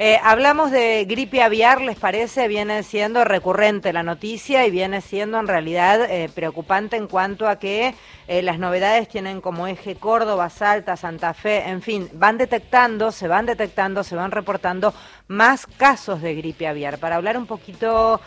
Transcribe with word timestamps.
Eh, 0.00 0.16
hablamos 0.22 0.70
de 0.70 1.04
gripe 1.06 1.42
aviar, 1.42 1.80
¿les 1.80 1.98
parece? 1.98 2.46
Viene 2.46 2.84
siendo 2.84 3.24
recurrente 3.24 3.92
la 3.92 4.04
noticia 4.04 4.64
y 4.64 4.70
viene 4.70 5.00
siendo 5.00 5.40
en 5.40 5.48
realidad 5.48 6.08
eh, 6.08 6.30
preocupante 6.32 6.96
en 6.96 7.08
cuanto 7.08 7.48
a 7.48 7.58
que 7.58 7.96
eh, 8.28 8.42
las 8.42 8.60
novedades 8.60 9.08
tienen 9.08 9.40
como 9.40 9.66
eje 9.66 9.96
Córdoba, 9.96 10.50
Salta, 10.50 10.96
Santa 10.96 11.34
Fe, 11.34 11.68
en 11.68 11.82
fin, 11.82 12.08
van 12.12 12.38
detectando, 12.38 13.10
se 13.10 13.26
van 13.26 13.46
detectando, 13.46 14.04
se 14.04 14.14
van 14.14 14.30
reportando 14.30 14.94
más 15.28 15.66
casos 15.66 16.20
de 16.22 16.34
gripe 16.34 16.66
aviar. 16.66 16.98
Para 16.98 17.16
hablar 17.16 17.36
un 17.36 17.46
poquito 17.46 18.20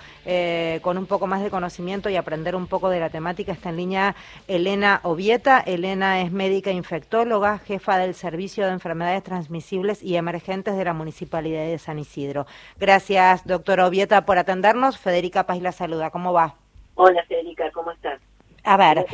con 0.81 0.97
un 0.97 1.05
poco 1.07 1.27
más 1.27 1.43
de 1.43 1.49
conocimiento 1.49 2.09
y 2.09 2.15
aprender 2.15 2.55
un 2.55 2.67
poco 2.67 2.89
de 2.89 2.99
la 2.99 3.09
temática, 3.09 3.51
está 3.51 3.69
en 3.69 3.77
línea 3.77 4.15
Elena 4.47 4.99
Ovieta. 5.03 5.59
Elena 5.59 6.21
es 6.21 6.31
médica 6.31 6.71
infectóloga, 6.71 7.57
jefa 7.59 7.97
del 7.97 8.13
Servicio 8.13 8.65
de 8.65 8.71
Enfermedades 8.71 9.23
Transmisibles 9.23 10.03
y 10.03 10.15
Emergentes 10.15 10.77
de 10.77 10.85
la 10.85 10.93
Municipalidad 10.93 11.65
de 11.65 11.79
San 11.79 11.99
Isidro. 11.99 12.45
Gracias, 12.77 13.45
doctora 13.45 13.87
Ovieta, 13.87 14.25
por 14.25 14.37
atendernos. 14.37 14.97
Federica 14.97 15.45
Paz 15.45 15.61
la 15.61 15.71
saluda. 15.71 16.11
¿Cómo 16.11 16.33
va? 16.33 16.55
Hola, 16.95 17.23
Federica, 17.27 17.71
¿cómo 17.71 17.91
estás? 17.91 18.21
A 18.63 18.77
ver, 18.77 19.07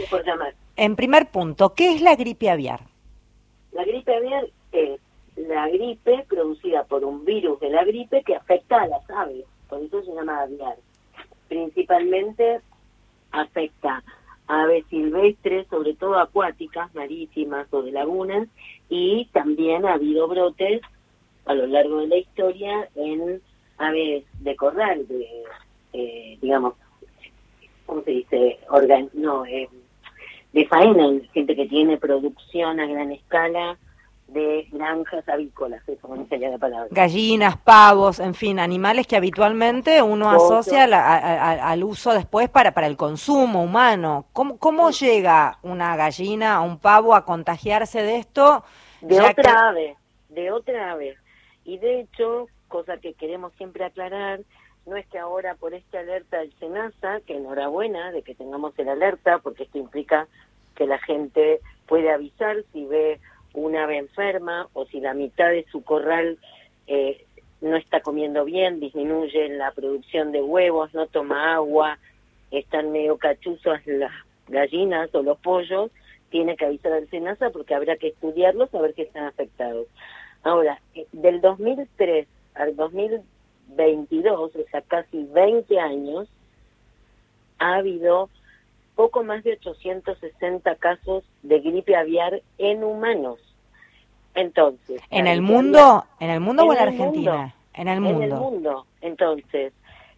en 0.76 0.98
primer 0.98 1.28
punto, 1.28 1.74
¿qué 1.74 1.94
es 1.94 2.02
la 2.02 2.16
gripe 2.16 2.50
aviar? 2.50 2.82
La 3.72 3.86
gripe 3.86 4.14
aviar 4.14 4.46
es 4.74 5.00
la 5.48 5.68
gripe 5.70 6.26
producida 6.28 6.84
por 6.84 7.04
un 7.04 7.26
virus 7.26 7.60
de 7.60 7.70
la 7.70 7.84
gripe 7.84 8.24
que 8.24 8.36
afecta 8.36 8.82
a 8.82 8.88
las 8.88 9.10
aves, 9.10 9.46
por 9.70 9.82
eso 9.82 10.04
se 10.04 10.14
llama 10.14 10.42
aviar. 10.42 10.78
Principalmente 11.48 12.62
afecta 13.32 14.04
a 14.48 14.64
aves 14.64 14.86
silvestres, 14.90 15.68
sobre 15.68 15.94
todo 15.96 16.20
acuáticas, 16.20 16.94
marítimas 16.96 17.68
o 17.72 17.82
de 17.82 17.92
lagunas, 17.92 18.48
y 18.90 19.26
también 19.34 19.86
ha 19.86 19.94
habido 19.94 20.28
brotes 20.28 20.82
a 21.46 21.54
lo 21.54 21.68
largo 21.68 22.00
de 22.00 22.08
la 22.08 22.18
historia 22.18 22.90
en 22.96 23.42
aves 23.78 24.26
de 24.40 24.56
corral, 24.56 25.08
de, 25.08 25.44
eh, 25.94 26.38
digamos, 26.42 26.74
¿cómo 27.86 28.02
se 28.04 28.12
dice? 28.12 28.60
Organ 28.70 29.10
no, 29.14 29.46
eh, 29.46 29.70
de 30.54 30.66
faena, 30.66 31.08
gente 31.34 31.56
que 31.56 31.68
tiene 31.68 31.98
producción 31.98 32.80
a 32.80 32.88
gran 32.88 33.12
escala 33.12 33.78
de 34.28 34.68
granjas 34.72 35.28
avícolas, 35.30 35.88
eso 35.88 36.08
no 36.14 36.28
sería 36.28 36.50
la 36.50 36.58
palabra. 36.58 36.88
Gallinas, 36.92 37.58
pavos, 37.58 38.20
en 38.20 38.34
fin, 38.34 38.60
animales 38.60 39.08
que 39.08 39.16
habitualmente 39.16 40.02
uno 40.02 40.30
asocia 40.30 40.84
al 40.84 41.84
uso 41.84 42.14
después 42.14 42.50
para, 42.50 42.74
para 42.74 42.88
el 42.88 42.98
consumo 42.98 43.64
humano. 43.64 44.26
¿Cómo, 44.34 44.58
cómo 44.58 44.92
llega 44.92 45.60
una 45.64 45.96
gallina 45.96 46.62
o 46.62 46.66
un 46.66 46.78
pavo 46.78 47.16
a 47.16 47.24
contagiarse 47.24 48.04
de 48.04 48.18
esto? 48.18 48.64
De 49.02 49.22
otra 49.22 49.70
ave, 49.70 49.96
de 50.30 50.52
otra 50.52 50.92
ave. 50.92 51.18
Y 51.64 51.78
de 51.78 52.02
hecho, 52.02 52.48
cosa 52.68 52.98
que 52.98 53.14
queremos 53.14 53.54
siempre 53.54 53.86
aclarar, 53.86 54.42
no 54.86 54.98
es 54.98 55.08
que 55.08 55.20
ahora 55.20 55.56
por 55.56 55.74
esta 55.74 56.00
alerta 56.00 56.40
del 56.40 56.54
SENASA, 56.60 57.22
que 57.22 57.38
enhorabuena 57.38 58.12
de 58.12 58.24
que 58.24 58.36
tengamos 58.36 58.78
el 58.78 58.90
alerta, 58.90 59.40
porque 59.40 59.64
esto 59.64 59.78
implica 59.78 60.28
que 60.76 60.86
la 60.86 61.00
gente 61.00 61.62
puede 61.88 62.12
avisar 62.12 62.58
si 62.74 62.86
ve 62.86 63.20
una 63.58 63.84
ave 63.84 63.98
enferma 63.98 64.68
o 64.74 64.86
si 64.86 65.00
la 65.00 65.14
mitad 65.14 65.50
de 65.50 65.66
su 65.72 65.84
corral 65.84 66.38
eh, 66.86 67.26
no 67.60 67.76
está 67.76 68.02
comiendo 68.02 68.46
bien, 68.46 68.80
disminuye 68.80 69.50
la 69.50 69.72
producción 69.72 70.32
de 70.32 70.42
huevos, 70.42 70.94
no 70.94 71.08
toma 71.08 71.56
agua, 71.56 71.98
están 72.52 72.92
medio 72.92 73.18
cachuzos 73.18 73.80
las 73.86 74.12
gallinas 74.48 75.14
o 75.14 75.24
los 75.24 75.40
pollos, 75.40 75.92
tiene 76.30 76.56
que 76.56 76.66
avisar 76.66 76.94
al 76.94 77.10
SENASA 77.10 77.50
porque 77.50 77.74
habrá 77.74 77.98
que 77.98 78.10
estudiarlos 78.10 78.74
a 78.74 78.82
ver 78.82 78.94
qué 78.94 79.04
están 79.04 79.26
afectados. 79.26 79.88
Ahora, 80.44 80.80
eh, 80.94 81.08
del 81.12 81.42
2003 81.42 82.28
al 82.54 82.76
2022, 82.76 84.56
o 84.56 84.64
sea, 84.70 84.82
casi 84.82 85.24
20 85.24 85.80
años, 85.80 86.28
ha 87.58 87.78
habido 87.78 88.30
poco 88.96 89.24
más 89.24 89.44
de 89.44 89.54
860 89.54 90.76
casos 90.76 91.24
de 91.42 91.60
gripe 91.60 91.96
aviar 91.96 92.42
en 92.60 92.84
humanos. 92.84 93.40
Entonces, 94.38 95.02
en 95.10 95.26
el 95.26 95.42
mundo, 95.42 96.06
en 96.20 96.30
el 96.30 96.40
mundo 96.40 96.64
o 96.64 96.72
en 96.72 96.80
Argentina, 96.80 97.56
en 97.74 97.88
el 97.88 98.00
mundo. 98.00 98.24
En 98.24 98.32
el 98.32 98.38
mundo. 98.38 98.86
Entonces, 99.02 99.74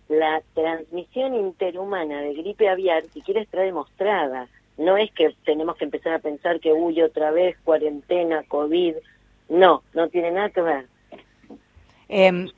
la 0.10 0.42
transmisión 0.54 1.36
interhumana 1.36 2.20
de 2.22 2.34
gripe 2.34 2.68
aviar, 2.68 3.06
si 3.14 3.22
quieres, 3.22 3.44
está 3.46 3.62
demostrada. 3.62 4.50
No 4.78 4.98
es 4.98 5.10
que 5.14 5.34
tenemos 5.46 5.78
que 5.78 5.86
empezar 5.86 6.14
a 6.14 6.20
pensar 6.20 6.60
que 6.60 6.74
huye 6.74 7.02
otra 7.02 7.32
vez 7.32 7.58
cuarentena, 7.64 8.44
COVID, 8.50 8.96
no, 9.48 9.84
no 9.94 10.10
tiene 10.10 10.32
nada 10.32 10.50
que 10.50 10.62
ver. 10.62 10.88
Em, 12.10 12.50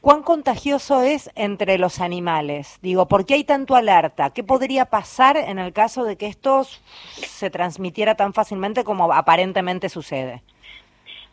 ¿Cuán 0.00 0.22
contagioso 0.22 1.02
es 1.02 1.30
entre 1.34 1.76
los 1.76 2.00
animales? 2.00 2.78
Digo, 2.80 3.06
¿por 3.06 3.26
qué 3.26 3.34
hay 3.34 3.44
tanto 3.44 3.76
alerta? 3.76 4.30
¿Qué 4.30 4.42
podría 4.42 4.86
pasar 4.86 5.36
en 5.36 5.58
el 5.58 5.74
caso 5.74 6.04
de 6.04 6.16
que 6.16 6.26
esto 6.26 6.64
se 6.64 7.50
transmitiera 7.50 8.14
tan 8.14 8.32
fácilmente 8.32 8.82
como 8.82 9.12
aparentemente 9.12 9.90
sucede? 9.90 10.42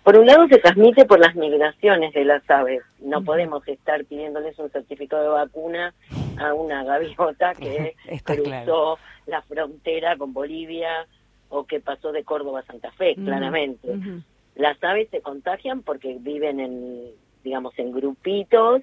Por 0.04 0.18
un 0.18 0.26
lado 0.26 0.48
se 0.50 0.58
transmite 0.58 1.06
por 1.06 1.20
las 1.20 1.34
migraciones 1.36 2.14
de 2.14 2.26
las 2.26 2.50
aves. 2.50 2.82
No 3.00 3.24
podemos 3.24 3.66
estar 3.70 4.04
pidiéndoles 4.04 4.60
un 4.60 4.70
certificado 4.70 5.24
de 5.24 5.30
vacuna 5.30 5.94
a 6.38 6.54
una 6.54 6.84
gaviota 6.84 7.54
que 7.54 7.96
cruzó 8.24 9.00
la 9.28 9.42
frontera 9.44 10.18
con 10.18 10.34
Bolivia 10.34 11.08
o 11.48 11.66
que 11.66 11.80
pasó 11.80 12.12
de 12.12 12.26
Córdoba 12.26 12.60
a 12.60 12.64
Santa 12.64 12.92
Fe, 12.92 13.16
claramente. 13.16 13.88
Las 14.56 14.82
aves 14.84 15.08
se 15.10 15.22
contagian 15.22 15.84
porque 15.84 16.18
viven 16.20 16.60
en, 16.60 17.12
digamos, 17.48 17.78
en 17.80 17.94
grupitos, 17.94 18.82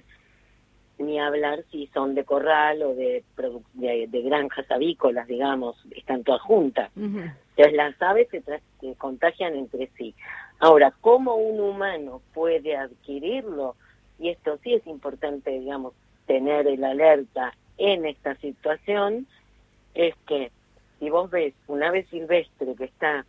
ni 0.97 1.19
hablar 1.19 1.63
si 1.71 1.87
son 1.93 2.15
de 2.15 2.23
corral 2.23 2.81
o 2.81 2.95
de, 2.95 3.23
de, 3.73 4.21
granjas 4.23 4.69
avícolas, 4.71 5.27
digamos, 5.27 5.75
están 5.91 6.23
todas 6.23 6.41
juntas. 6.41 6.89
Entonces 6.95 7.73
las 7.73 8.01
aves 8.01 8.27
se, 8.31 8.41
se, 8.41 8.95
contagian 8.97 9.55
entre 9.55 9.87
sí. 9.97 10.15
Ahora, 10.59 10.93
¿cómo 11.01 11.35
un 11.35 11.59
humano 11.59 12.21
puede 12.33 12.75
adquirirlo? 12.75 13.75
Y 14.17 14.29
esto 14.29 14.57
sí 14.63 14.73
es 14.73 14.87
importante, 14.87 15.51
digamos, 15.51 15.93
tener 16.25 16.65
el 16.67 16.83
alerta 16.83 17.53
en 17.77 18.05
esta 18.05 18.35
situación, 18.37 19.27
es 19.93 20.15
que 20.27 20.51
si 20.99 21.09
vos 21.09 21.29
ves 21.29 21.53
un 21.67 21.83
ave 21.83 22.05
silvestre 22.09 22.73
que 22.75 22.85
está 22.85 23.25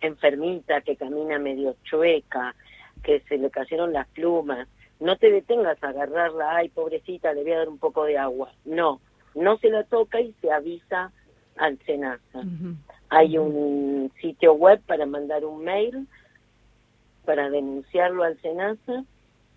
enfermita, 0.00 0.80
que 0.80 0.96
camina 0.96 1.38
medio 1.38 1.76
chueca, 1.84 2.54
que 3.02 3.20
se 3.28 3.38
le 3.38 3.50
cayeron 3.50 3.92
las 3.92 4.08
plumas, 4.08 4.68
no 5.00 5.16
te 5.16 5.30
detengas 5.30 5.82
a 5.82 5.88
agarrarla, 5.88 6.56
ay 6.56 6.68
pobrecita, 6.68 7.32
le 7.32 7.42
voy 7.42 7.52
a 7.52 7.58
dar 7.58 7.68
un 7.68 7.78
poco 7.78 8.04
de 8.04 8.18
agua. 8.18 8.52
No, 8.64 9.00
no 9.34 9.58
se 9.58 9.70
la 9.70 9.84
toca 9.84 10.20
y 10.20 10.34
se 10.40 10.50
avisa 10.50 11.12
al 11.56 11.78
SENASA. 11.84 12.42
Hay 13.08 13.38
un 13.38 14.10
sitio 14.20 14.54
web 14.54 14.80
para 14.86 15.06
mandar 15.06 15.44
un 15.44 15.64
mail 15.64 16.06
para 17.24 17.50
denunciarlo 17.50 18.24
al 18.24 18.40
SENASA 18.40 19.04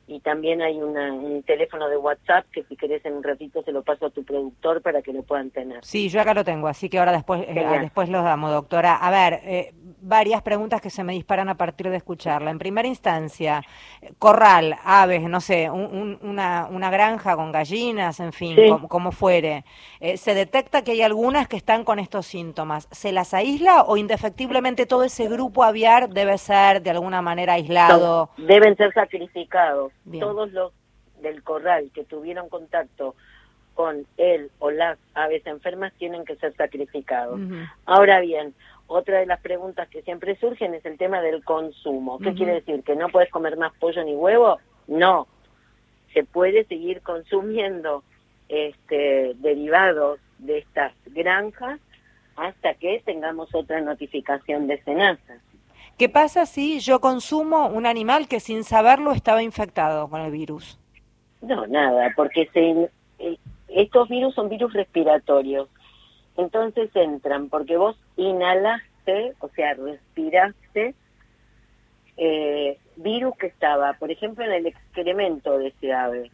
y 0.10 0.20
también 0.22 0.62
hay 0.62 0.82
un 0.82 1.44
teléfono 1.44 1.88
de 1.88 1.96
WhatsApp 1.96 2.46
que 2.52 2.64
si 2.64 2.76
querés 2.76 3.06
en 3.06 3.14
un 3.14 3.24
ratito 3.24 3.62
se 3.62 3.72
lo 3.72 3.84
paso 3.84 4.08
a 4.08 4.10
tu 4.10 4.24
productor 4.24 4.82
para 4.82 5.04
que 5.04 5.14
lo 5.14 5.22
puedan 5.22 5.52
tener. 5.52 5.86
Sí, 5.86 6.10
yo 6.10 6.20
acá 6.20 6.34
lo 6.34 6.44
tengo, 6.44 6.68
así 6.68 6.90
que 6.90 6.98
ahora 6.98 7.12
después, 7.12 7.44
eh, 7.48 7.78
después 7.80 8.10
los 8.10 8.24
damos, 8.24 8.50
doctora. 8.52 8.96
A 8.96 9.12
ver, 9.12 9.40
eh, 9.44 9.74
varias 10.02 10.42
preguntas 10.42 10.82
que 10.82 10.90
se 10.90 11.04
me 11.04 11.14
disparan 11.14 11.50
a 11.50 11.56
partir 11.56 11.90
de 11.90 11.98
escucharla. 11.98 12.52
En 12.52 12.60
primera 12.60 12.88
instancia, 12.88 13.64
corral, 14.18 14.76
aves, 14.84 15.22
no 15.24 15.42
sé, 15.42 15.70
una, 15.70 16.68
una, 16.70 16.90
granja 16.90 17.36
con 17.36 17.52
gallinas, 17.52 18.20
en 18.20 18.34
fin, 18.34 18.56
como, 18.88 19.12
fuere. 19.12 19.64
Eh, 20.00 20.18
¿Se 20.18 20.34
detecta 20.34 20.84
que 20.84 20.92
hay 20.92 21.02
algunas 21.02 21.48
que 21.48 21.58
están 21.58 21.84
con 21.84 22.00
estos 22.00 22.26
síntomas? 22.26 22.88
¿Se 22.92 23.12
las 23.12 23.34
aísla 23.34 23.84
o 23.84 23.98
indefectiblemente 23.98 24.86
todo 24.86 25.04
ese 25.04 25.28
grupo 25.28 25.64
aviar 25.64 26.10
debe 26.10 26.38
ser 26.38 26.82
de 26.82 26.92
alguna 26.92 27.22
manera 27.22 27.54
aislado? 27.54 28.30
deben 28.38 28.76
ser 28.76 28.94
sacrificados. 28.94 29.92
Todos 30.20 30.52
los 30.52 30.74
del 31.22 31.44
corral 31.44 31.92
que 31.94 32.04
tuvieron 32.04 32.50
contacto 32.50 33.16
con 33.80 34.06
él 34.18 34.52
o 34.60 34.72
las 34.72 34.98
aves 35.14 35.46
enfermas 35.48 35.94
tienen 35.98 36.26
que 36.26 36.36
ser 36.36 36.54
sacrificados. 36.56 37.40
Ahora 37.86 38.20
bien, 38.20 38.54
otra 38.90 39.20
de 39.20 39.28
las 39.28 39.40
preguntas 39.40 39.88
que 39.88 40.02
siempre 40.02 40.36
surgen 40.38 40.74
es 40.74 40.84
el 40.84 40.98
tema 40.98 41.22
del 41.22 41.44
consumo. 41.44 42.18
¿Qué 42.18 42.34
quiere 42.34 42.56
decir? 42.56 42.84
¿Que 42.84 42.96
no 42.96 43.08
puedes 43.10 43.30
comer 43.30 43.56
más 43.56 43.72
pollo 43.80 44.04
ni 44.04 44.16
huevo? 44.16 44.58
No. 44.88 45.28
Se 46.14 46.24
puede 46.24 46.66
seguir 46.66 47.02
consumiendo 47.02 48.04
este, 48.50 49.36
derivados 49.36 50.20
de 50.40 50.58
estas 50.58 50.92
granjas 51.06 51.80
hasta 52.36 52.74
que 52.74 53.02
tengamos 53.06 53.54
otra 53.54 53.80
notificación 53.80 54.66
de 54.66 54.82
cenaza. 54.82 55.36
¿Qué 55.98 56.10
pasa 56.10 56.48
si 56.48 56.80
yo 56.80 57.00
consumo 57.00 57.68
un 57.68 57.86
animal 57.86 58.28
que 58.28 58.40
sin 58.40 58.64
saberlo 58.64 59.12
estaba 59.12 59.44
infectado 59.44 60.10
con 60.10 60.22
el 60.22 60.32
virus? 60.32 60.80
No, 61.42 61.68
nada, 61.68 62.12
porque 62.16 62.50
se, 62.54 62.90
eh, 63.20 63.38
estos 63.68 64.10
virus 64.10 64.34
son 64.34 64.50
virus 64.50 64.74
respiratorios 64.74 65.70
entonces 66.38 66.90
entran 66.96 67.50
porque 67.50 67.78
vos 67.78 67.98
inhalaste, 68.16 69.34
o 69.40 69.50
sea, 69.50 69.74
respiraste 69.74 70.96
eh, 72.22 72.78
virus 72.98 73.36
que 73.38 73.48
estaba, 73.48 73.94
por 73.94 74.12
ejemplo, 74.12 74.44
en 74.44 74.52
el 74.52 74.66
excremento 74.66 75.58
de 75.58 75.68
ese 75.70 75.94
ave, 75.94 76.30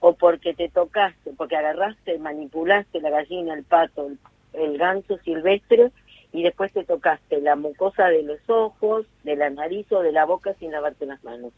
o 0.00 0.14
porque 0.14 0.54
te 0.54 0.70
tocaste, 0.70 1.32
porque 1.36 1.56
agarraste, 1.56 2.18
manipulaste 2.18 3.00
la 3.00 3.10
gallina, 3.10 3.52
el 3.52 3.64
pato, 3.64 4.08
el, 4.54 4.78
ganso 4.78 5.18
silvestre, 5.18 5.92
y 6.32 6.42
después 6.42 6.72
te 6.72 6.84
tocaste 6.84 7.42
la 7.42 7.56
mucosa 7.56 8.06
de 8.06 8.22
los 8.22 8.40
ojos, 8.48 9.06
de 9.22 9.36
la 9.36 9.50
nariz 9.50 9.90
o 9.92 10.00
de 10.00 10.12
la 10.12 10.24
boca 10.24 10.54
sin 10.54 10.72
lavarte 10.72 11.04
las 11.04 11.22
manos. 11.22 11.52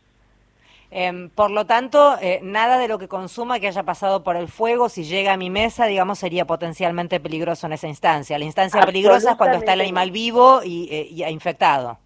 Em, 0.91 1.31
por 1.31 1.51
lo 1.51 1.67
tanto, 1.67 2.17
eh, 2.21 2.41
nada 2.43 2.79
de 2.79 2.89
lo 2.89 2.99
que 2.99 3.09
consuma 3.09 3.61
que 3.61 3.69
haya 3.69 3.85
pasado 3.85 4.25
por 4.25 4.37
el 4.37 4.49
fuego, 4.49 4.89
si 4.89 5.05
llega 5.05 5.33
a 5.33 5.37
mi 5.37 5.51
mesa, 5.51 5.87
digamos, 5.87 6.19
sería 6.19 6.47
potencialmente 6.47 7.21
peligroso 7.21 7.67
en 7.67 7.75
esa 7.75 7.89
instancia. 7.89 8.39
La 8.39 8.45
instancia 8.45 8.85
peligrosa 8.85 9.33
es 9.33 9.37
cuando 9.37 9.59
está 9.59 9.75
el 9.75 9.83
animal 9.83 10.11
vivo 10.11 10.63
y, 10.65 10.89
eh, 10.91 11.09
y 11.11 11.25
infectado 11.25 11.99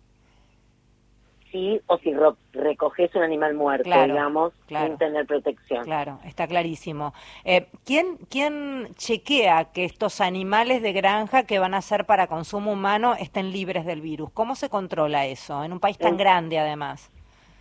o 1.87 1.99
si 1.99 2.13
recoges 2.53 3.15
un 3.15 3.23
animal 3.23 3.55
muerto, 3.55 3.89
digamos, 3.89 4.53
sin 4.69 4.99
tener 4.99 5.27
protección. 5.27 5.85
Claro, 5.85 6.19
está 6.25 6.47
clarísimo. 6.47 7.15
Eh, 7.45 7.69
¿quién, 7.85 8.19
¿Quién 8.29 8.89
chequea 8.97 9.67
que 9.67 9.85
estos 9.85 10.21
animales 10.21 10.83
de 10.83 10.93
granja 10.93 11.45
que 11.45 11.59
van 11.59 11.75
a 11.75 11.83
ser 11.83 12.07
para 12.07 12.27
consumo 12.27 12.73
humano 12.73 13.15
estén 13.15 13.53
libres 13.53 13.85
del 13.85 14.01
virus? 14.01 14.31
¿Cómo 14.33 14.57
se 14.57 14.69
controla 14.69 15.27
eso 15.27 15.63
en 15.63 15.73
un 15.73 15.81
país 15.81 15.97
tan 15.97 16.17
grande 16.17 16.59
además? 16.59 17.11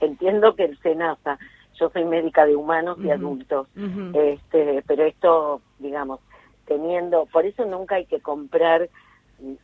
Entiendo 0.06 0.56
que 0.56 0.66
el 0.66 0.78
SENASA, 0.80 1.40
yo 1.80 1.90
soy 1.90 2.06
médica 2.06 2.46
de 2.46 2.56
humanos 2.56 2.98
y 3.04 3.10
adultos, 3.10 3.68
este, 4.14 4.84
pero 4.88 5.04
esto, 5.06 5.62
digamos, 5.80 6.20
teniendo, 6.66 7.26
por 7.28 7.46
eso 7.46 7.66
nunca 7.66 7.96
hay 7.96 8.06
que 8.06 8.20
comprar, 8.20 8.90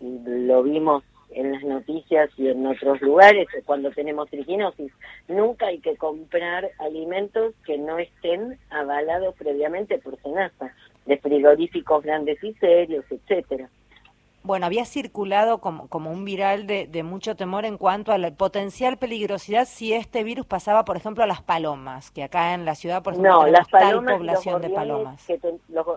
lo 0.02 0.64
vimos 0.64 1.04
en 1.32 1.52
las 1.52 1.64
noticias 1.64 2.30
y 2.38 2.48
en 2.48 2.66
otros 2.66 3.02
lugares 3.02 3.48
cuando 3.66 3.92
tenemos 3.92 4.30
triginosis. 4.30 4.92
Nunca 5.28 5.68
hay 5.68 5.80
que 5.80 5.96
comprar 5.96 6.72
alimentos 6.80 7.54
que 7.66 7.78
no 7.78 8.00
estén 8.00 8.58
avalados 8.72 9.36
previamente 9.36 10.00
por 10.00 10.20
SENASA, 10.22 10.74
de 11.06 11.18
frigoríficos 11.18 12.04
grandes 12.04 12.44
y 12.44 12.54
serios, 12.56 13.06
etcétera. 13.10 13.70
Bueno, 14.50 14.66
había 14.66 14.84
circulado 14.86 15.60
como, 15.60 15.88
como 15.90 16.10
un 16.10 16.26
viral 16.26 16.66
de, 16.66 16.88
de, 16.88 17.04
mucho 17.04 17.36
temor 17.36 17.66
en 17.66 17.78
cuanto 17.78 18.12
a 18.12 18.18
la 18.18 18.32
potencial 18.32 18.98
peligrosidad 18.98 19.66
si 19.66 19.94
este 19.94 20.24
virus 20.24 20.48
pasaba, 20.48 20.86
por 20.86 20.98
ejemplo, 20.98 21.24
a 21.24 21.28
las 21.28 21.44
palomas, 21.44 22.10
que 22.10 22.24
acá 22.24 22.56
en 22.56 22.66
la 22.66 22.74
ciudad, 22.74 23.04
por 23.04 23.14
ejemplo, 23.14 23.32
no, 23.32 23.46
las 23.46 23.70
palomas, 23.70 24.18
población 24.18 24.60
de 24.64 24.72
palomas. 24.72 25.28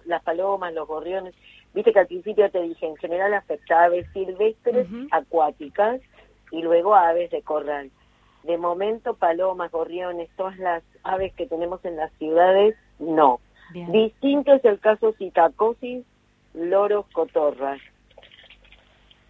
las 0.05 0.23
palomas, 0.23 0.75
los 0.75 0.87
gorriones, 0.87 1.35
Viste 1.73 1.95
que 1.95 2.01
al 2.01 2.07
principio 2.07 2.51
te 2.51 2.61
dije, 2.61 2.87
en 2.87 2.97
general 2.97 3.33
afecta 3.33 3.85
aves 3.85 4.07
silvestres, 4.13 4.87
acuáticas 5.13 6.03
y 6.51 6.61
luego 6.61 6.95
aves 6.95 7.31
de 7.31 7.41
corral. 7.41 7.91
De 8.43 8.59
momento, 8.59 9.15
palomas, 9.15 9.73
gorriones, 9.73 10.29
todas 10.37 10.59
las 10.59 10.83
aves 11.05 11.33
que 11.37 11.47
tenemos 11.47 11.83
en 11.87 11.97
las 11.97 12.13
ciudades, 12.19 12.77
no. 12.99 13.41
Distinto 13.73 14.53
es 14.53 14.63
el 14.67 14.79
caso 14.79 15.15
citacosis, 15.15 16.05
loros, 16.53 17.07
cotorras. 17.15 17.81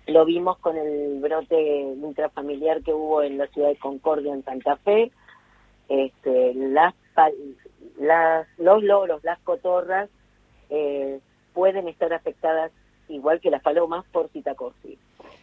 Lo 0.07 0.25
vimos 0.25 0.59
con 0.59 0.77
el 0.77 1.21
brote 1.21 1.81
intrafamiliar 1.81 2.83
que 2.83 2.93
hubo 2.93 3.23
en 3.23 3.39
la 3.39 3.47
ciudad 3.49 3.69
de 3.69 3.77
Concordia, 3.77 4.35
en 4.35 4.45
Santa 4.45 4.77
Fe. 4.77 5.13
Este, 5.89 6.55
las, 6.55 6.95
las, 7.99 8.47
los 8.59 8.83
loros, 8.83 9.23
las 9.23 9.39
cotorras, 9.41 10.09
eh, 10.71 11.21
pueden 11.53 11.87
estar 11.89 12.13
afectadas 12.13 12.73
igual 13.09 13.41
que 13.41 13.51
las 13.51 13.63
palomas 13.63 14.05
por 14.13 14.29
citacosis 14.31 14.99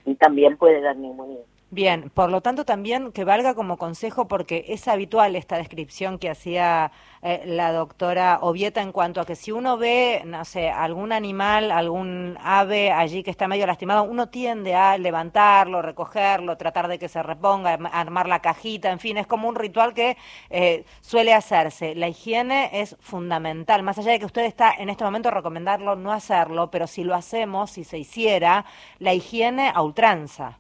y 0.06 0.16
también 0.16 0.58
puede 0.58 0.82
dar 0.82 0.98
neumonía. 0.98 1.44
Bien, 1.72 2.10
por 2.10 2.32
lo 2.32 2.42
tanto 2.42 2.66
también 2.66 3.12
que 3.12 3.24
valga 3.24 3.54
como 3.54 3.78
consejo 3.78 4.28
porque 4.28 4.66
es 4.70 4.88
habitual 4.88 5.36
esta 5.36 5.58
descripción 5.58 6.18
que 6.18 6.28
hacía 6.32 6.92
eh, 7.22 7.44
la 7.46 7.72
doctora 7.72 8.40
Ovieta 8.42 8.82
en 8.82 8.92
cuanto 8.92 9.22
a 9.22 9.26
que 9.26 9.36
si 9.36 9.52
uno 9.52 9.78
ve, 9.78 10.24
no 10.26 10.44
sé, 10.46 10.72
algún 10.72 11.12
animal, 11.12 11.70
algún 11.70 12.40
ave 12.42 12.92
allí 12.92 13.22
que 13.22 13.30
está 13.30 13.48
medio 13.48 13.68
lastimado, 13.68 14.02
uno 14.04 14.30
tiende 14.30 14.74
a 14.74 14.98
levantarlo, 14.98 15.84
recogerlo, 15.84 16.58
tratar 16.58 16.88
de 16.88 16.98
que 16.98 17.08
se 17.08 17.22
reponga, 17.22 17.74
armar 17.94 18.28
la 18.28 18.42
cajita, 18.42 18.90
en 18.90 19.00
fin, 19.00 19.18
es 19.18 19.28
como 19.28 19.48
un 19.48 19.56
ritual 19.56 19.94
que 19.94 20.18
eh, 20.50 20.86
suele 21.02 21.36
hacerse. 21.36 21.94
La 21.94 22.08
higiene 22.08 22.72
es 22.82 22.98
fundamental, 23.00 23.84
más 23.84 24.00
allá 24.00 24.12
de 24.12 24.20
que 24.20 24.26
usted 24.26 24.46
está 24.46 24.74
en 24.74 24.90
este 24.90 25.04
momento 25.04 25.30
recomendarlo 25.30 25.96
no 25.96 26.12
hacerlo, 26.14 26.72
pero 26.72 26.88
si 26.88 27.04
lo 27.04 27.14
hacemos, 27.14 27.70
si 27.70 27.84
se 27.84 28.00
hiciera, 28.00 28.66
la 28.98 29.14
higiene 29.14 29.72
a 29.74 29.84
ultranza. 29.84 30.58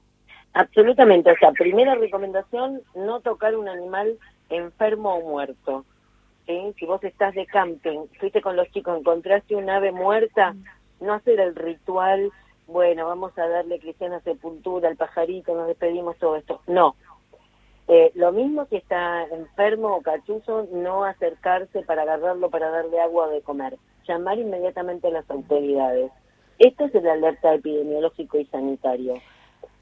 Absolutamente, 0.53 1.31
o 1.31 1.35
sea, 1.37 1.51
primera 1.51 1.95
recomendación, 1.95 2.81
no 2.95 3.21
tocar 3.21 3.55
un 3.55 3.69
animal 3.69 4.17
enfermo 4.49 5.15
o 5.15 5.21
muerto. 5.21 5.85
¿sí? 6.47 6.73
Si 6.77 6.85
vos 6.85 7.03
estás 7.03 7.35
de 7.35 7.45
camping, 7.45 8.07
fuiste 8.19 8.41
con 8.41 8.55
los 8.55 8.69
chicos, 8.71 8.97
encontraste 8.97 9.55
un 9.55 9.69
ave 9.69 9.91
muerta, 9.91 10.55
no 10.99 11.13
hacer 11.13 11.39
el 11.39 11.55
ritual, 11.55 12.31
bueno, 12.67 13.07
vamos 13.07 13.37
a 13.37 13.47
darle 13.47 13.79
cristiana 13.79 14.19
sepultura 14.21 14.89
al 14.89 14.95
pajarito, 14.95 15.55
nos 15.55 15.67
despedimos, 15.67 16.17
todo 16.17 16.35
esto. 16.35 16.61
No. 16.67 16.95
Eh, 17.87 18.11
lo 18.13 18.31
mismo 18.31 18.65
si 18.69 18.75
está 18.75 19.23
enfermo 19.23 19.95
o 19.95 20.01
cachuzo, 20.01 20.67
no 20.71 21.03
acercarse 21.03 21.81
para 21.81 22.03
agarrarlo, 22.03 22.51
para 22.51 22.69
darle 22.69 23.01
agua 23.01 23.27
de 23.29 23.41
comer. 23.41 23.77
Llamar 24.07 24.37
inmediatamente 24.37 25.07
a 25.07 25.11
las 25.11 25.29
autoridades. 25.31 26.11
Esto 26.59 26.85
es 26.85 26.93
el 26.93 27.07
alerta 27.07 27.55
epidemiológico 27.55 28.37
y 28.37 28.45
sanitario. 28.45 29.15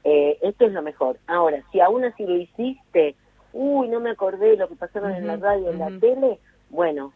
Eh, 0.04 0.38
esto 0.42 0.66
es 0.66 0.72
lo 0.72 0.82
mejor. 0.82 1.18
Ahora, 1.26 1.62
si 1.72 1.80
aún 1.80 2.04
así 2.04 2.24
lo 2.24 2.36
hiciste, 2.36 3.16
uy, 3.52 3.88
no 3.88 4.00
me 4.00 4.10
acordé 4.10 4.50
de 4.50 4.56
lo 4.56 4.68
que 4.68 4.76
pasaron 4.76 5.12
en 5.12 5.26
la 5.26 5.36
radio, 5.36 5.70
en 5.70 5.78
la 5.78 5.90
tele, 5.98 6.38
bueno, 6.70 7.12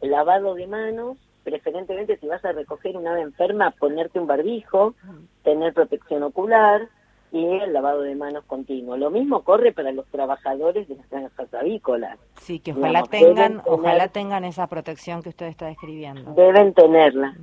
lavado 0.00 0.54
de 0.54 0.66
manos, 0.66 1.16
preferentemente 1.44 2.16
si 2.18 2.26
vas 2.26 2.44
a 2.44 2.52
recoger 2.52 2.96
una 2.96 3.12
ave 3.12 3.22
enferma, 3.22 3.70
ponerte 3.72 4.18
un 4.18 4.26
barbijo, 4.26 4.94
tener 5.42 5.72
protección 5.72 6.22
ocular 6.22 6.88
y 7.32 7.44
el 7.44 7.72
lavado 7.72 8.02
de 8.02 8.14
manos 8.14 8.44
continuo. 8.44 8.96
Lo 8.96 9.10
mismo 9.10 9.42
corre 9.42 9.72
para 9.72 9.92
los 9.92 10.06
trabajadores 10.06 10.88
de 10.88 10.96
las 10.96 11.08
granjas 11.10 11.54
avícolas. 11.54 12.18
Sí, 12.40 12.60
que 12.60 12.72
ojalá 12.72 13.02
tengan, 13.04 13.62
ojalá 13.66 14.08
tengan 14.08 14.44
esa 14.44 14.66
protección 14.66 15.22
que 15.22 15.30
usted 15.30 15.46
está 15.46 15.66
describiendo. 15.66 16.32
Deben 16.32 16.72
tenerla. 16.74 17.36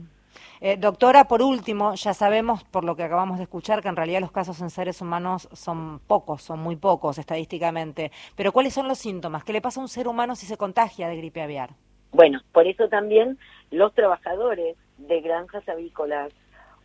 Eh, 0.61 0.77
doctora, 0.77 1.27
por 1.27 1.41
último, 1.41 1.95
ya 1.95 2.13
sabemos 2.13 2.63
por 2.63 2.83
lo 2.83 2.95
que 2.95 3.03
acabamos 3.03 3.37
de 3.37 3.43
escuchar 3.43 3.81
que 3.81 3.89
en 3.89 3.95
realidad 3.95 4.21
los 4.21 4.31
casos 4.31 4.61
en 4.61 4.69
seres 4.69 5.01
humanos 5.01 5.49
son 5.51 5.99
pocos, 5.99 6.43
son 6.43 6.59
muy 6.59 6.75
pocos 6.77 7.17
estadísticamente, 7.17 8.11
pero 8.35 8.51
¿cuáles 8.51 8.73
son 8.73 8.87
los 8.87 8.97
síntomas? 8.97 9.43
¿Qué 9.43 9.53
le 9.53 9.61
pasa 9.61 9.79
a 9.81 9.83
un 9.83 9.89
ser 9.89 10.07
humano 10.07 10.35
si 10.35 10.45
se 10.45 10.57
contagia 10.57 11.09
de 11.09 11.17
gripe 11.17 11.41
aviar? 11.41 11.71
Bueno, 12.11 12.39
por 12.53 12.65
eso 12.67 12.87
también 12.87 13.37
los 13.71 13.93
trabajadores 13.93 14.77
de 14.97 15.19
granjas 15.19 15.67
avícolas 15.67 16.31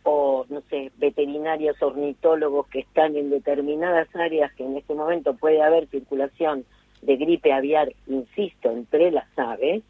o, 0.03 0.45
no 0.49 0.61
sé, 0.69 0.91
veterinarios, 0.97 1.81
ornitólogos 1.81 2.67
que 2.67 2.79
están 2.79 3.15
en 3.15 3.29
determinadas 3.29 4.13
áreas 4.15 4.51
que 4.53 4.65
en 4.65 4.75
este 4.75 4.95
momento 4.95 5.35
puede 5.35 5.61
haber 5.61 5.87
circulación 5.87 6.65
de 7.01 7.15
gripe 7.15 7.53
aviar, 7.53 7.93
insisto, 8.07 8.71
entre 8.71 9.11
las 9.11 9.27
aves, 9.37 9.83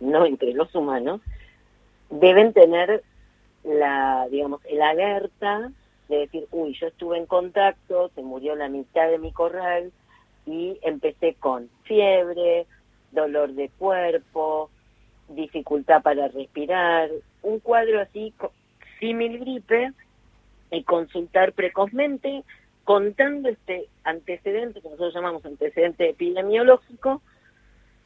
no 0.00 0.24
entre 0.26 0.52
los 0.52 0.72
humanos, 0.74 1.20
deben 2.10 2.52
tener 2.52 3.02
la, 3.64 4.28
digamos, 4.30 4.60
el 4.66 4.80
alerta 4.82 5.70
de 6.08 6.18
decir, 6.18 6.46
uy, 6.50 6.76
yo 6.78 6.88
estuve 6.88 7.18
en 7.18 7.26
contacto, 7.26 8.10
se 8.14 8.22
murió 8.22 8.54
la 8.54 8.68
mitad 8.68 9.08
de 9.08 9.18
mi 9.18 9.32
corral 9.32 9.90
y 10.46 10.78
empecé 10.82 11.34
con 11.34 11.70
fiebre, 11.84 12.66
dolor 13.12 13.52
de 13.52 13.70
cuerpo, 13.70 14.70
dificultad 15.28 16.02
para 16.02 16.28
respirar, 16.28 17.10
un 17.42 17.60
cuadro 17.60 18.00
así 18.00 18.34
símil 19.00 19.38
gripe 19.38 19.92
y 20.70 20.82
consultar 20.82 21.52
precozmente 21.52 22.44
contando 22.84 23.48
este 23.48 23.88
antecedente 24.04 24.80
que 24.80 24.88
nosotros 24.88 25.14
llamamos 25.14 25.44
antecedente 25.46 26.10
epidemiológico 26.10 27.22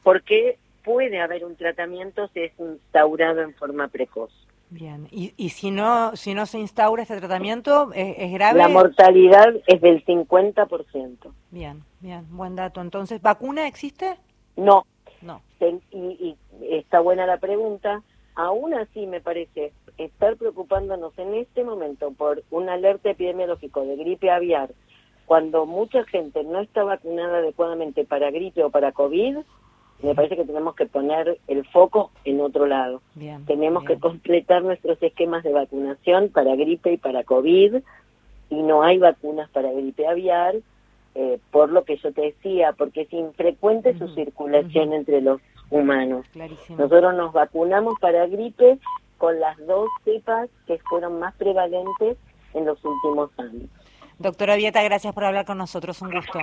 porque 0.03 0.57
puede 0.83 1.19
haber 1.19 1.43
un 1.43 1.55
tratamiento 1.55 2.29
si 2.29 2.41
es 2.41 2.53
instaurado 2.59 3.41
en 3.41 3.53
forma 3.53 3.89
precoz. 3.89 4.31
Bien, 4.71 5.07
y, 5.09 5.33
y 5.35 5.49
si 5.49 5.71
no 5.71 6.15
si 6.15 6.35
no 6.35 6.45
se 6.45 6.59
instaura 6.59 7.01
este 7.01 7.17
tratamiento, 7.17 7.89
¿es, 7.93 8.31
grave? 8.31 8.59
La 8.59 8.67
mortalidad 8.67 9.55
es 9.65 9.81
del 9.81 10.05
50%. 10.05 11.17
Bien, 11.49 11.83
bien, 11.99 12.25
buen 12.29 12.55
dato. 12.55 12.79
Entonces, 12.81 13.21
¿vacuna 13.21 13.67
existe? 13.67 14.17
No. 14.55 14.85
No. 15.21 15.41
Y, 15.91 15.97
y 15.97 16.37
está 16.61 16.99
buena 16.99 17.25
la 17.25 17.37
pregunta. 17.37 18.03
Aún 18.35 18.73
así, 18.73 19.07
me 19.07 19.21
parece 19.21 19.73
estar 19.97 20.37
preocupándonos 20.37 21.17
en 21.17 21.33
este 21.33 21.63
momento 21.63 22.11
por 22.11 22.43
un 22.51 22.69
alerta 22.69 23.09
epidemiológico 23.09 23.83
de 23.83 23.97
gripe 23.97 24.31
aviar, 24.31 24.71
cuando 25.25 25.65
mucha 25.65 26.05
gente 26.05 26.43
no 26.43 26.59
está 26.59 26.83
vacunada 26.83 27.39
adecuadamente 27.39 28.05
para 28.05 28.31
gripe 28.31 28.63
o 28.63 28.69
para 28.69 28.91
COVID, 28.91 29.39
me 30.01 30.15
parece 30.15 30.37
que 30.37 30.45
tenemos 30.45 30.75
que 30.75 30.85
poner 30.85 31.39
el 31.47 31.65
foco 31.67 32.11
en 32.23 32.41
otro 32.41 32.65
lado. 32.65 33.01
tenemos 33.45 33.83
que 33.83 33.99
completar 33.99 34.63
nuestros 34.63 35.01
esquemas 35.03 35.43
de 35.43 35.53
vacunación 35.53 36.29
para 36.29 36.55
gripe 36.55 36.93
y 36.93 36.97
para 36.97 37.23
COVID 37.23 37.75
y 38.49 38.61
no 38.63 38.83
hay 38.83 38.97
vacunas 38.97 39.49
para 39.49 39.71
gripe 39.71 40.07
aviar 40.07 40.55
eh, 41.15 41.39
por 41.51 41.71
lo 41.71 41.83
que 41.83 41.97
yo 41.97 42.13
te 42.13 42.21
decía, 42.21 42.73
porque 42.73 43.01
es 43.01 43.13
infrecuente 43.13 43.97
su 43.97 44.07
circulación 44.09 44.93
entre 44.93 45.21
los 45.21 45.41
humanos. 45.69 46.25
Nosotros 46.69 47.15
nos 47.15 47.33
vacunamos 47.33 47.95
para 47.99 48.25
gripe 48.27 48.79
con 49.17 49.39
las 49.39 49.57
dos 49.65 49.89
cepas 50.05 50.49
que 50.65 50.77
fueron 50.89 51.19
más 51.19 51.35
prevalentes 51.35 52.17
en 52.53 52.65
los 52.65 52.83
últimos 52.85 53.31
años. 53.37 53.69
Doctora 54.19 54.57
Vieta, 54.57 54.83
gracias 54.83 55.13
por 55.13 55.23
hablar 55.23 55.45
con 55.45 55.57
nosotros, 55.57 56.01
un 56.01 56.11
gusto. 56.11 56.39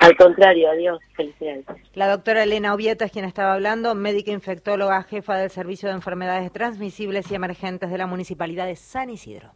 Al 0.00 0.16
contrario, 0.16 0.68
adiós, 0.68 0.98
felicidades. 1.14 1.64
La 1.94 2.08
doctora 2.08 2.42
Elena 2.42 2.74
Ovieta 2.74 3.04
es 3.04 3.12
quien 3.12 3.24
estaba 3.24 3.52
hablando, 3.52 3.94
médica 3.94 4.32
infectóloga, 4.32 5.00
jefa 5.04 5.36
del 5.36 5.48
Servicio 5.48 5.88
de 5.88 5.94
Enfermedades 5.94 6.50
Transmisibles 6.50 7.30
y 7.30 7.36
Emergentes 7.36 7.88
de 7.88 7.98
la 7.98 8.08
Municipalidad 8.08 8.66
de 8.66 8.74
San 8.74 9.10
Isidro. 9.10 9.52